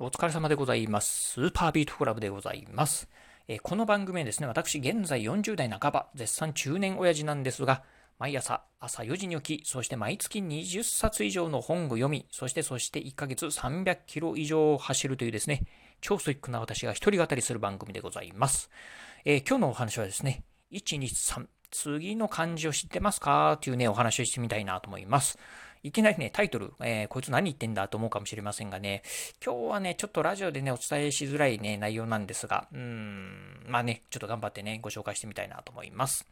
[0.00, 1.34] お疲れ様でございます。
[1.34, 3.08] スーパービートクラブでございます。
[3.46, 7.84] えー、この番組はですね、私、現在40代半ば、絶賛中年親父なんですが、
[8.18, 15.62] 毎朝朝4時に起き、そして毎月20冊以上の本を読み、そしてそして1ヶ月300キロ以上走るというですね、
[16.00, 18.70] 超ストイックな私が一人語りする番組でございます。
[19.24, 20.42] えー、今日のお話はですね、
[20.72, 23.58] 1、2、3、次の漢字を知ってますか？
[23.60, 25.38] というね、お話をしてみたいなと思います。
[25.84, 29.02] いきなりね、タイトル、えー、こいつ何言ってんだと思うかもしれませんがね、
[29.44, 36.26] 今日はね、ちょっとラジオでね、お伝えしづらいね、内容なんですが、うーん、まあね、ちょっと頑張ってね、ご紹介してみたいなと思います。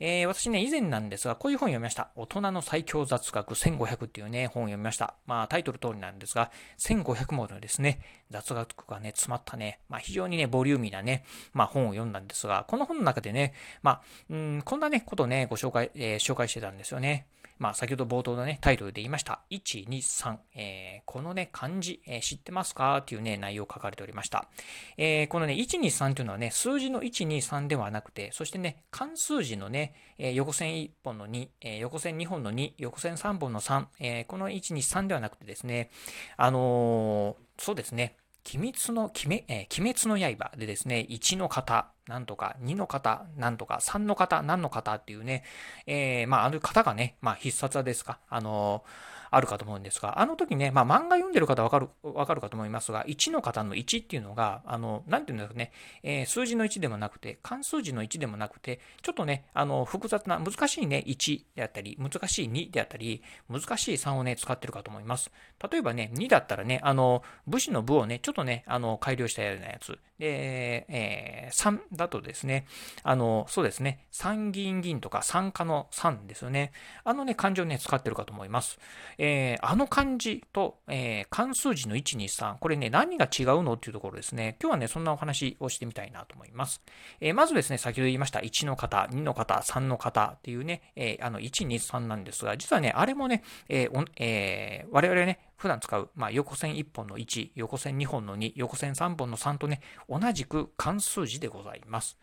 [0.00, 2.12] えー、私ね、以前なんですが、こういう本読みました。
[2.16, 5.16] 大人の最強雑学1500っていうね、本を読みました。
[5.26, 8.00] まあ、タイトル通りなんですが、1500ものですね、
[8.30, 17.26] 雑学がね、詰まったね、まあ、非常にね、ボリューミーなね、まあ、本を読んだんですが、この本の中でね、まあ、うん、こんなね、ことをね、ご紹介、えー、紹介してたんですよね。
[17.58, 19.40] まあ、先ほど冒頭のね、タイトルで言いました。
[19.50, 22.98] 1、2、3、えー、このね、漢字、えー、知ってますか？
[22.98, 24.48] っていうね、内容を書かれておりました。
[24.96, 35.90] えー、このね、1、2、3というのはね、数字の1、2、3ではなくて、そしてね、漢数字のね、え横線1本の2、え横線2本の2、横線3本の3、えこの1、2、3ではなくてですね、
[36.36, 38.16] あのそうですね、
[38.52, 45.44] 鬼滅の、鬼えー、鬼滅の刃でですね、1の方、なんとか、2の方、なんとか、3の方、何の方っていうね、
[45.86, 65.30] えー、まあ、ある方がね、まあ、必殺ですか、あのーあるかと思うんですが、あの時ね、まあ、漫画読んでる方わかる、わかるかと思いますが、1の方の1っていうのが、あの、なんていうんですかね、えー、数字の1でもなくて、漢数字の1でもなくて、ちょっとね、あの、複雑な、難しいね、1であったり、難しい2であったり、難しい3をね、使ってるかと思います。
[65.70, 69.98] 例えばね、2だったらね、あの、武士の部をね、ちょっとね、あの、改良したようなやつ。
[70.18, 72.66] で、えー、3だとですね、
[73.02, 76.72] あの、そうですね、参議院議員とか参加の3ですよね。
[77.02, 78.78] あのね、漢字をね、使ってるかと思います。
[79.24, 84.56] えあの漢字と、えー、関数字の1、2、3、これね、何が違うのっていうところですね。
[84.60, 86.82] 今日はね、そんなお話をしてみたいなと思います。
[87.20, 102.18] えー、まずですね、先ほど言いました1の方、2の方、3の方っていうね、え、あの、1、2、3なんですが、実はね、あれもね、えーえ、我々ね、普段使う、まあ、横線1本の1、横線2本の2、横線3本の3とね、同じく関数字でございます。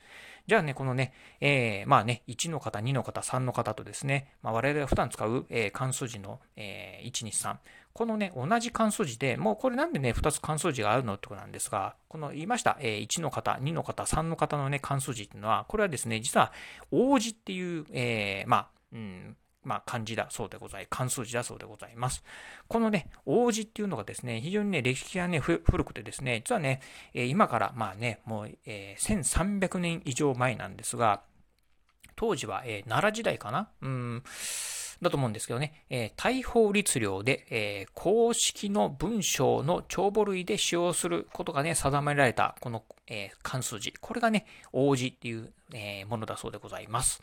[0.47, 7.57] じゃあね、このね、えー、まあね、1の方、2の方、3の方とですね、まあ、我々が普段使う、えー、関数字の、えー、1、2、3。
[7.93, 16.51] このね、同じ関数字で、もうこれなんでね、2つ関数字があるのってことなんですが、この言いました、えー、1の方、2の方、3の方のね、関数字っていうのは、これはですね、実は、
[16.89, 22.23] 王子っていう、えー、まあ、うん、まあ、漢字だそうでござい、漢数字だそうでございます。
[22.67, 26.81] このね、王子っていうのがですね、非常にね、歴史がね、古くてですね、実はね、
[27.13, 31.21] 今からまあね、もう、えー、1300年以上前なんですが、
[32.15, 33.69] 当時は、えー、奈良時代かな？
[33.81, 34.23] うん。
[35.01, 43.93] だと思うんですけどね、えー、大法律令で、えー、公式の文章の帳簿類で使用することがね、定められた、この、えー、関数字。
[43.99, 47.21] これがね、王子っていう、えー、ものだそうでございます。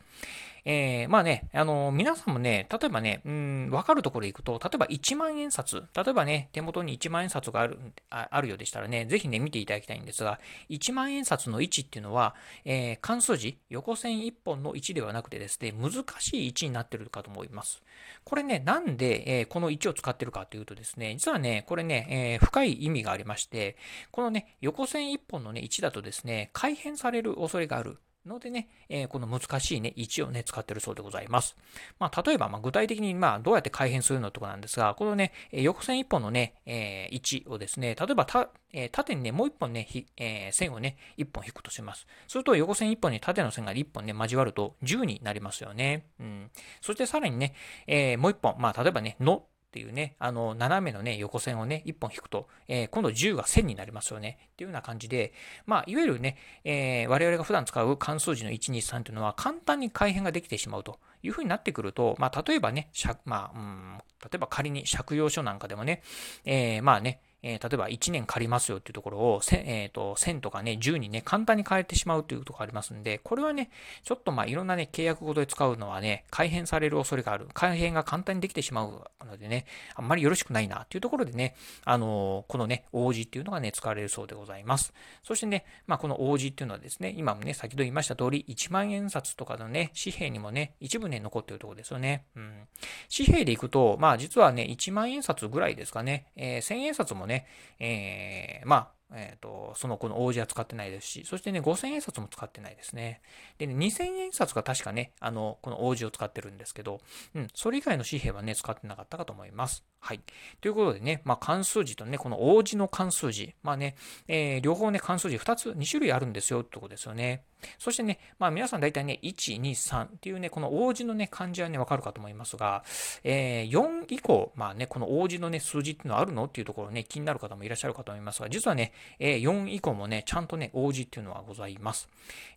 [0.64, 7.78] えー、まあね、あの、皆さんもね、例えばね、うん、わかるところでいくと、例えば1万円札、例えばね、手元に1万円札がある、
[8.10, 12.34] ああるようでしたらね、ぜひね、見ていただきたいんですが、1万円札の1っていうのは、
[12.66, 17.82] えー、関数字、横線1本の1ではなくてですね、難しい1になってるかと思います。
[18.24, 23.76] これね、なんで、えー、この1を使ってるかというとですね、実はね、これね、えー、深い意味がありまして、
[24.10, 27.98] このね、横線1本のね、1だとですね、改変される恐れがある。
[28.26, 31.56] のでね、えー、この難しいね、1をね、使ってるそうでございます。
[31.98, 42.06] まあ、例えば、ま、具体的に、ま、どうやって改変するのとかなんですが、このね、横線1本のね、えー、1をですね、例えばた、えー、縦にね、もう1本ね、え、線をね、1本引くとします。
[42.26, 46.08] すると、横線1本に縦の線が1本ね、交わると10になりますよね。
[46.20, 46.50] うん。
[46.82, 47.54] そしてさらにね、
[47.86, 49.46] え、もう1本、まあ、例えばね、の
[49.78, 54.38] っていうね、あの、斜めのね、横線をね、1本引くと、えー、今度10が1000になりますよね。
[54.54, 55.32] っていうような感じで、
[55.66, 62.90] まあ、いわゆるね、えー、我々が普段使う関数字の1、2、3というのは簡単に改変ができてしまうというふうになってくると、まあ、例えばね、
[63.24, 66.02] まあ、うん、例えば仮に借用書なんかでもね、
[66.44, 73.70] えー、まあね、えー、例えば1年借りますよっていうところを、えーと、1000とかね、10にね、簡単に変えてしまうというところがありますんで、これはね、
[74.02, 77.48] ちょっとまあいろんなね、契約ごとで使うのはね、改変される恐れがある。
[77.54, 81.54] 改変が簡単にできてしまうのでね、あんまりよろしくないなっていうところでね、
[81.84, 84.92] あのー、このね、王子っていうのがね、使われるそうでございます。
[85.22, 92.24] そしてね、まあこの王子っていうのはですね、今もね、先ほど言いました通り、1万円札とかのね、紙幣にもね、一部ね、残っているところですよね。
[92.34, 92.66] うん。
[93.14, 97.37] 紙幣でいくと、まあ実はね、1万円札ぐらいですかね、えー、1000円札もね、
[97.78, 103.20] えーえー、まあ、えっ、ー、と、その子の王子は使ってないですし、そしてね、5000円札も使ってないですね。
[103.58, 107.00] でね、2000円札が確かね、あの、この王子を使ってるんですけど、
[107.34, 109.84] うん、それ以外の紙幣はね、使ってなかったかと思います。
[110.00, 110.20] はい。
[110.60, 113.96] ということでね、まあ、関数字とね、この王子の関数字、まあね、
[114.28, 117.44] えー、両方ね、関数字2つ、2種類あるんですよってことですよね。
[117.78, 122.84] そしてね、まあ皆さん大体ね、1、2、3っていうね、この王子のね、漢字はね、わかるかと思いますが、
[123.24, 126.44] えー、4以降、まあね、この王子のね、数字っていうのはあるの？
[126.44, 132.08] っていうところね、気になる方もいらっしゃるかと思いますが、実はね、えー、4以降もね、ちゃんとね、王子っていうのはございます。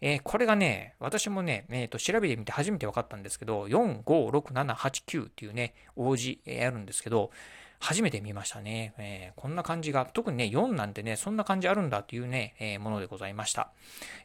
[0.01, 7.31] えー、これがね、私もね、えっ、と、調べてみて初めて分かったんですけど、4、5、6、7、8、9っていうね、王子、えー、あるんですけど、
[7.81, 8.93] 初めて見ましたね。
[8.99, 13.71] えー、こんな感じが、特にね、4なんてね、そんな感じあるんだっていうね、えー、ものでございました。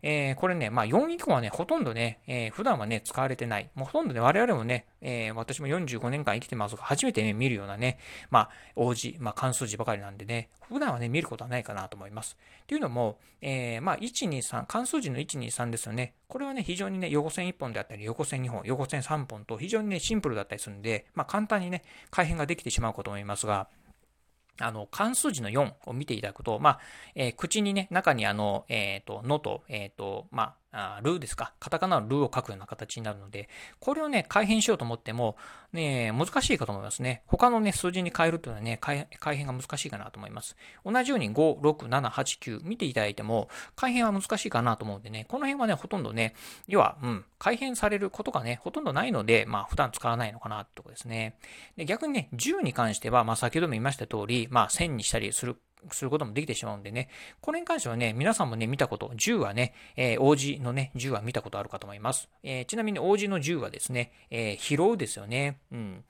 [0.03, 3.71] えー、これね、まあ4以降はね、ほとんどね、え普段はね、使われてない。
[3.75, 7.99] もうほとんどね、我々もね、え私も45年間生きてますが、初めてね、見るようなね、
[8.31, 12.37] まあ、王子、まあ、関数字ばかりなんでね、普段はね、見ることはないかなと思います。
[12.63, 16.13] っていうのも、えまあ、1、2、3、関数字の1、2、3ですよね。
[16.29, 23.69] これはね、非常にね、横線1本であったり、横線2本、横線3本と非常にね、シンプルだったりするんで、まあ、簡単にね、改変ができてしまうかと思いますが、
[24.59, 26.81] あの、関数字の4を見ていただくと、まあ、
[27.15, 31.55] えー、口にね、中にあの、えっ、ー、と、のと、えっ、ー、と、まあ、あルーですか？
[31.59, 33.49] カタカナのルーを書くような形になるので、
[33.81, 35.37] これをね、改変しようと思っても、
[35.73, 37.23] ね、難しいかと思いますね。
[37.27, 40.57] 他のね、数字に変えるというのはね、改変が難しいかなと思います。
[40.85, 46.35] 同じように5、6、7、8、9見ていただいても、改変は難しいかなと思うんでね、この辺はね、ほとんどね、
[46.69, 51.37] 要は、うん、改変されることがね、ほとんどないので、まあ、普段使わないのかなってとこですね。
[51.77, 55.57] で、逆にね、10に関しては、まあ、先ほども言いました通り、まあ、1000にしたりする
[55.93, 57.09] することもできてしまうんでね、
[57.41, 62.29] これに関してはね、皆さんもね、見たこと、銃はね、えー、王子のね、銃は見たことあるかと思います。
[62.43, 65.59] えー、ちなみに王子の銃はですね、えー、拾うですよね。
[65.73, 66.05] うん。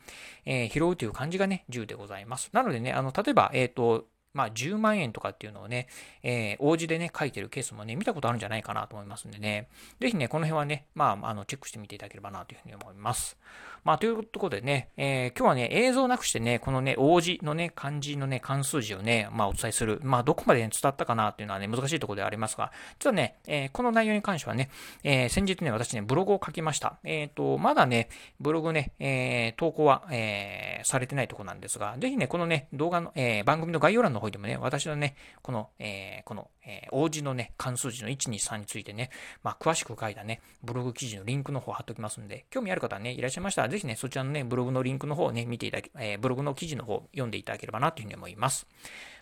[0.44, 2.50] えー、拾うという漢字がね、銃でございます。
[2.52, 5.88] なのでね、あの、例えば、えっ、と、まあ、10万円とかっていうのをね、
[6.22, 9.68] えー、王子でね、書いてるケースもね、見たことあるんじゃないかなと思いますんでね、
[9.98, 13.38] ぜひね、この辺はね、まあ、あの、チェックしてみていただければなというふうに思います。
[13.86, 20.00] まあ、というところでね、えー、今日はね、映像なくしてね、このね、王子のね、漢字のね、関数字をね、まあ、お伝えする。
[20.02, 24.70] まあ、どこまで、ね、伝わったかなっていうのはね、難しいところではありますが、実はね、えー、この内容に関してはね、
[25.04, 26.98] えー、先日ね、私ね、ブログを書きました。
[27.04, 28.08] えっ、と、まだね、
[28.40, 39.10] ブログね、え投稿は、えされてないところなんですが、ぜひね、このね、動画の、え番組の概要欄の方でもね、私のね、この、えこの、え王子のね、関数字の1、2、3についてね、
[39.42, 48.66] まあ、詳しく書いたね、ブログ記事のリンクの方貼っておきますんで、興味ある方はね、いらっしゃいましたら、ぜひね、そちらのね、ブログのリンクの方をね、見ていただき、えー、ブログの記事の方読んでいただければなというふうに思います。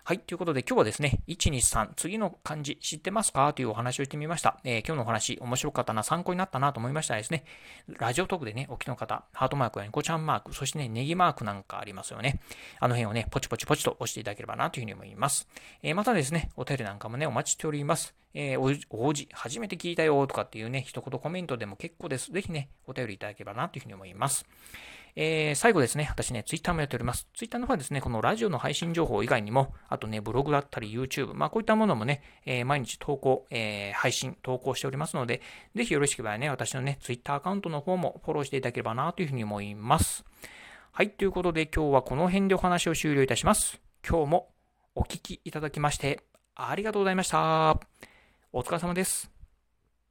[0.06, 0.18] はい。
[0.18, 1.54] ということで今日はですね、1、2、
[1.86, 3.54] 3、次の漢字知ってますか？
[3.54, 4.60] というお話をしてみました。
[4.62, 7.46] えー、今日のお話、面白かったな、参考になったなと思いましたらですね、
[7.88, 12.42] ラジオトークでね、お聞きの方、ハートマークやニコちゃんマーク、そしてね、ネギマークなんかありますよね。
[12.80, 15.48] あの辺をね、ポチポチポチと押していただければなというふうに思います。
[15.82, 18.14] えー、またですね、お便りなんかもね、お待ちしております。
[18.34, 22.30] えー、王子、初めて聞いたよとかっていうね、一言コメントでも結構です。
[22.30, 24.44] ぜひね、お便りいただければなというふうに思います。
[25.16, 27.28] えー、最後ですね、私ね、ツイッターもやっております。
[27.34, 35.40] ツイッターの方はですね、このラジオの配信情報以外にも、あとね、ブログだったり YouTube、まあこういったものもね、えー、毎日投稿、えー、配信、投稿しておりますので、
[35.74, 40.24] ぜひよろしければね、私のね、ツイッターアカウントの方もフォローしていただければなというふうに思います。
[40.90, 43.80] はい、ということで今日はこの辺でお話を終了いたします。
[44.08, 44.54] 今日も
[44.94, 46.24] お聴きいただきまして、
[46.56, 47.80] ありがとうございました。
[48.52, 49.33] お疲れ様です。